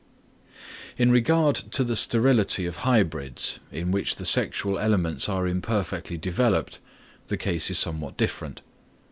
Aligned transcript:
In 0.97 1.11
regard 1.11 1.53
to 1.55 1.83
the 1.83 1.95
sterility 1.95 2.65
of 2.65 2.77
hybrids, 2.77 3.59
in 3.71 3.91
which 3.91 4.15
the 4.15 4.25
sexual 4.25 4.79
elements 4.79 5.29
are 5.29 5.47
imperfectly 5.47 6.17
developed, 6.17 6.79
the 7.27 7.37
case 7.37 7.69
is 7.69 7.77
somewhat 7.77 8.17
different. 8.17 8.61